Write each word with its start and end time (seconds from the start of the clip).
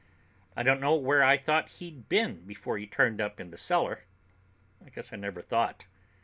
I 0.55 0.63
don't 0.63 0.81
know 0.81 0.95
where 0.95 1.23
I 1.23 1.37
thought 1.37 1.69
he'd 1.77 2.09
been 2.09 2.43
before 2.47 2.79
he 2.79 2.87
turned 2.87 3.21
up 3.21 3.39
in 3.39 3.51
the 3.51 3.55
cellar. 3.59 4.05
I 4.83 4.89
guess 4.89 5.13
I 5.13 5.15
never 5.15 5.43
thought. 5.43 5.85